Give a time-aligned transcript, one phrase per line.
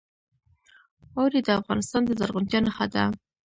[1.17, 3.03] اوړي د افغانستان د زرغونتیا نښه ده.